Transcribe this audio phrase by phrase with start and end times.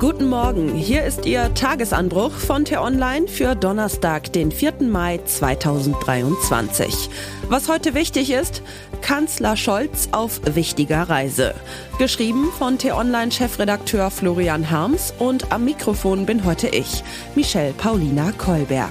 [0.00, 4.82] Guten Morgen, hier ist Ihr Tagesanbruch von T-Online für Donnerstag, den 4.
[4.82, 7.08] Mai 2023.
[7.48, 8.62] Was heute wichtig ist,
[9.02, 11.54] Kanzler Scholz auf wichtiger Reise.
[11.98, 17.04] Geschrieben von T-Online-Chefredakteur Florian Harms und am Mikrofon bin heute ich,
[17.36, 18.90] Michelle Paulina Kolberg.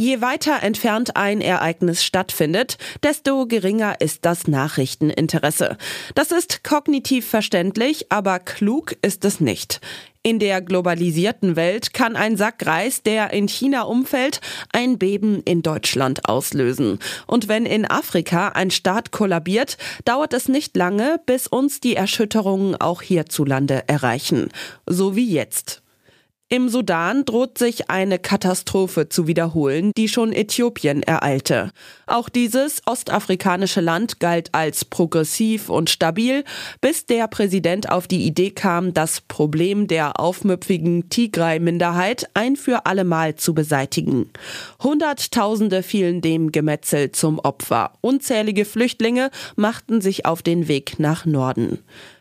[0.00, 5.76] Je weiter entfernt ein Ereignis stattfindet, desto geringer ist das Nachrichteninteresse.
[6.14, 9.80] Das ist kognitiv verständlich, aber klug ist es nicht.
[10.22, 14.40] In der globalisierten Welt kann ein Sack Reis, der in China umfällt,
[14.72, 17.00] ein Beben in Deutschland auslösen.
[17.26, 22.76] Und wenn in Afrika ein Staat kollabiert, dauert es nicht lange, bis uns die Erschütterungen
[22.76, 24.50] auch hierzulande erreichen.
[24.86, 25.82] So wie jetzt.
[26.50, 31.72] Im Sudan droht sich eine Katastrophe zu wiederholen, die schon Äthiopien ereilte.
[32.06, 36.44] Auch dieses ostafrikanische Land galt als progressiv und stabil,
[36.80, 43.34] bis der Präsident auf die Idee kam, das Problem der aufmüpfigen Tigray-Minderheit ein für allemal
[43.34, 44.30] zu beseitigen.
[44.82, 47.92] Hunderttausende fielen dem Gemetzel zum Opfer.
[48.00, 51.80] Unzählige Flüchtlinge machten sich auf den Weg nach Norden.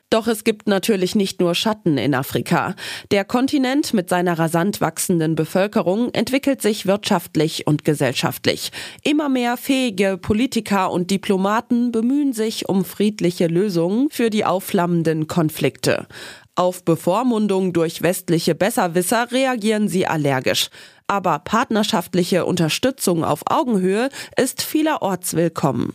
[0.09, 2.75] Doch es gibt natürlich nicht nur Schatten in Afrika.
[3.11, 8.72] Der Kontinent mit seiner rasant wachsenden Bevölkerung entwickelt sich wirtschaftlich und gesellschaftlich.
[9.03, 16.08] Immer mehr fähige Politiker und Diplomaten bemühen sich um friedliche Lösungen für die aufflammenden Konflikte.
[16.55, 20.69] Auf Bevormundung durch westliche Besserwisser reagieren sie allergisch.
[21.05, 25.94] Aber partnerschaftliche Unterstützung auf Augenhöhe ist vielerorts willkommen.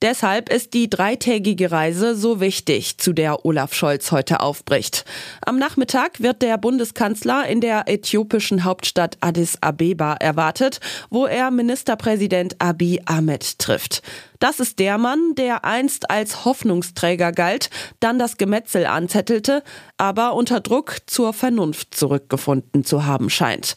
[0.00, 5.04] Deshalb ist die dreitägige Reise so wichtig, zu der Olaf Scholz heute aufbricht.
[5.44, 10.78] Am Nachmittag wird der Bundeskanzler in der äthiopischen Hauptstadt Addis Abeba erwartet,
[11.10, 14.02] wo er Ministerpräsident Abiy Ahmed trifft.
[14.38, 19.64] Das ist der Mann, der einst als Hoffnungsträger galt, dann das Gemetzel anzettelte,
[19.96, 23.74] aber unter Druck zur Vernunft zurückgefunden zu haben scheint.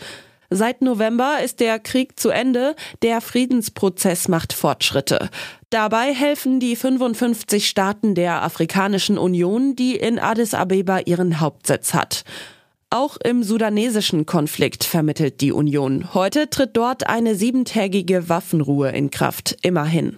[0.53, 5.29] Seit November ist der Krieg zu Ende, der Friedensprozess macht Fortschritte.
[5.71, 12.25] Dabei helfen die 55 Staaten der Afrikanischen Union, die in Addis Abeba ihren Hauptsitz hat.
[12.89, 16.13] Auch im sudanesischen Konflikt vermittelt die Union.
[16.13, 19.57] Heute tritt dort eine siebentägige Waffenruhe in Kraft.
[19.61, 20.17] Immerhin.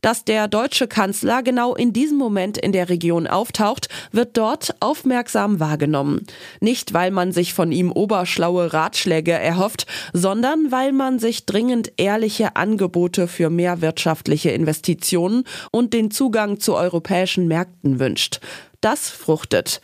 [0.00, 5.60] Dass der deutsche Kanzler genau in diesem Moment in der Region auftaucht, wird dort aufmerksam
[5.60, 6.26] wahrgenommen.
[6.60, 12.56] Nicht, weil man sich von ihm oberschlaue Ratschläge erhofft, sondern weil man sich dringend ehrliche
[12.56, 18.40] Angebote für mehr wirtschaftliche Investitionen und den Zugang zu europäischen Märkten wünscht.
[18.80, 19.80] Das fruchtet.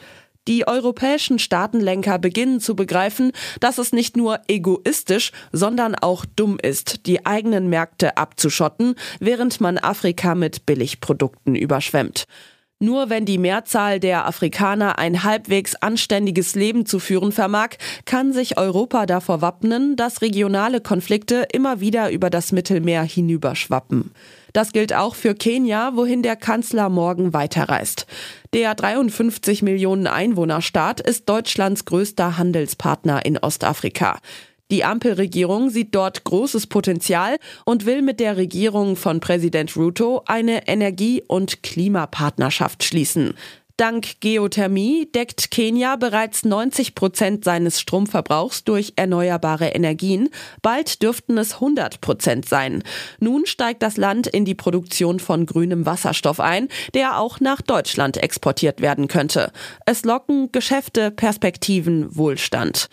[0.48, 7.06] Die europäischen Staatenlenker beginnen zu begreifen, dass es nicht nur egoistisch, sondern auch dumm ist,
[7.06, 12.26] die eigenen Märkte abzuschotten, während man Afrika mit Billigprodukten überschwemmt.
[12.78, 17.70] Nur wenn die Mehrzahl der Afrikaner ein halbwegs anständiges Leben zu führen vermag,
[18.04, 24.12] kann sich Europa davor wappnen, dass regionale Konflikte immer wieder über das Mittelmeer hinüberschwappen.
[24.56, 28.06] Das gilt auch für Kenia, wohin der Kanzler morgen weiterreist.
[28.54, 34.18] Der 53 Millionen Einwohnerstaat ist Deutschlands größter Handelspartner in Ostafrika.
[34.70, 37.36] Die Ampelregierung sieht dort großes Potenzial
[37.66, 43.34] und will mit der Regierung von Präsident Ruto eine Energie- und Klimapartnerschaft schließen.
[43.76, 50.30] Dank Geothermie deckt Kenia bereits 90 Prozent seines Stromverbrauchs durch erneuerbare Energien.
[50.62, 52.82] Bald dürften es 100 Prozent sein.
[53.20, 58.16] Nun steigt das Land in die Produktion von grünem Wasserstoff ein, der auch nach Deutschland
[58.16, 59.52] exportiert werden könnte.
[59.84, 62.88] Es locken Geschäfte, Perspektiven, Wohlstand.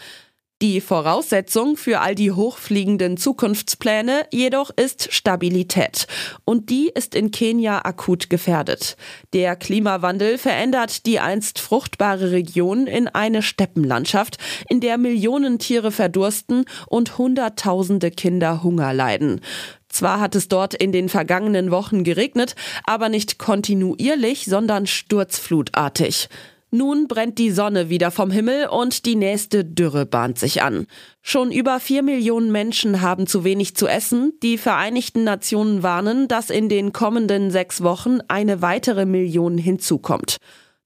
[0.64, 6.08] Die Voraussetzung für all die hochfliegenden Zukunftspläne jedoch ist Stabilität.
[6.46, 8.96] Und die ist in Kenia akut gefährdet.
[9.34, 14.38] Der Klimawandel verändert die einst fruchtbare Region in eine Steppenlandschaft,
[14.70, 19.42] in der Millionen Tiere verdursten und Hunderttausende Kinder Hunger leiden.
[19.90, 26.30] Zwar hat es dort in den vergangenen Wochen geregnet, aber nicht kontinuierlich, sondern sturzflutartig.
[26.76, 30.88] Nun brennt die Sonne wieder vom Himmel und die nächste Dürre bahnt sich an.
[31.22, 34.34] Schon über vier Millionen Menschen haben zu wenig zu essen.
[34.42, 40.38] Die Vereinigten Nationen warnen, dass in den kommenden sechs Wochen eine weitere Million hinzukommt.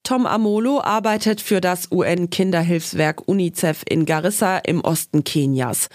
[0.03, 5.87] Tom Amolo arbeitet für das UN-Kinderhilfswerk UNICEF in Garissa im Osten Kenias.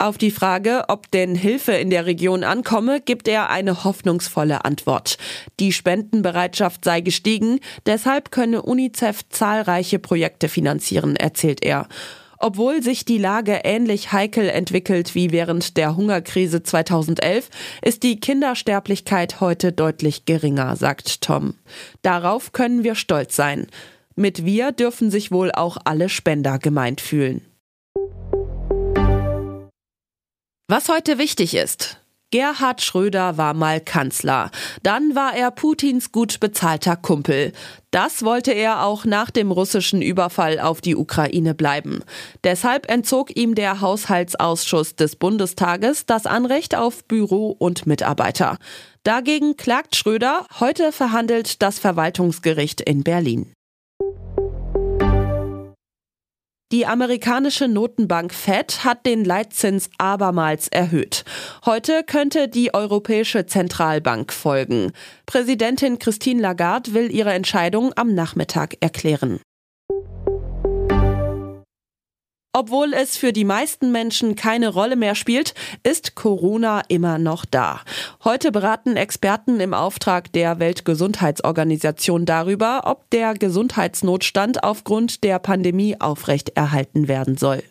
[0.00, 5.18] Auf die Frage, ob denn Hilfe in der Region ankomme, gibt er eine hoffnungsvolle Antwort.
[5.58, 11.88] Die Spendenbereitschaft sei gestiegen, deshalb könne UNICEF zahlreiche Projekte finanzieren, erzählt er.
[12.38, 17.50] Obwohl sich die Lage ähnlich heikel entwickelt wie während der Hungerkrise 2011,
[17.82, 21.54] ist die Kindersterblichkeit heute deutlich geringer, sagt Tom.
[22.02, 23.66] Darauf können wir stolz sein.
[24.14, 27.47] Mit wir dürfen sich wohl auch alle Spender gemeint fühlen.
[30.70, 31.98] Was heute wichtig ist.
[32.30, 34.50] Gerhard Schröder war mal Kanzler.
[34.82, 37.52] Dann war er Putins gut bezahlter Kumpel.
[37.90, 42.04] Das wollte er auch nach dem russischen Überfall auf die Ukraine bleiben.
[42.44, 48.58] Deshalb entzog ihm der Haushaltsausschuss des Bundestages das Anrecht auf Büro und Mitarbeiter.
[49.04, 50.44] Dagegen klagt Schröder.
[50.60, 53.54] Heute verhandelt das Verwaltungsgericht in Berlin.
[56.70, 61.24] Die amerikanische Notenbank Fed hat den Leitzins abermals erhöht.
[61.64, 64.92] Heute könnte die Europäische Zentralbank folgen.
[65.24, 69.40] Präsidentin Christine Lagarde will ihre Entscheidung am Nachmittag erklären.
[72.60, 77.82] Obwohl es für die meisten Menschen keine Rolle mehr spielt, ist Corona immer noch da.
[78.24, 87.06] Heute beraten Experten im Auftrag der Weltgesundheitsorganisation darüber, ob der Gesundheitsnotstand aufgrund der Pandemie aufrechterhalten
[87.06, 87.62] werden soll.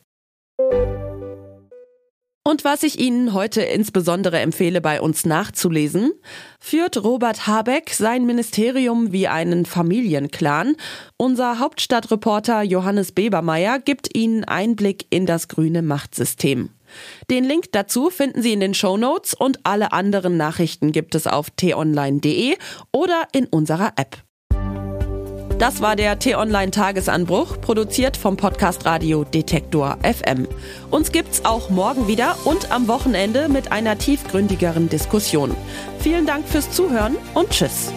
[2.48, 6.14] Und was ich Ihnen heute insbesondere empfehle, bei uns nachzulesen,
[6.62, 10.78] führt Robert Habeck sein Ministerium wie einen Familienclan.
[11.18, 16.70] Unser Hauptstadtreporter Johannes Bebermeier gibt Ihnen Einblick in das grüne Machtsystem.
[17.30, 21.28] Den Link dazu finden Sie in den Show Notes und alle anderen Nachrichten gibt es
[21.28, 22.56] auf t-online.de
[22.94, 24.24] oder in unserer App.
[25.60, 30.48] Das war der T-Online Tagesanbruch, produziert vom Podcast Radio Detektor FM.
[30.92, 35.56] Uns gibt's auch morgen wieder und am Wochenende mit einer tiefgründigeren Diskussion.
[35.98, 37.92] Vielen Dank fürs Zuhören und Tschüss.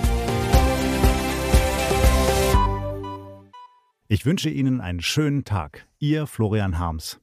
[4.09, 5.87] Ich wünsche Ihnen einen schönen Tag.
[5.99, 7.21] Ihr Florian Harms.